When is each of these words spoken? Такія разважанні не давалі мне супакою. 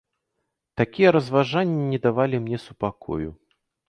Такія 0.79 1.11
разважанні 1.15 1.83
не 1.91 1.99
давалі 2.05 2.39
мне 2.47 2.57
супакою. 2.65 3.29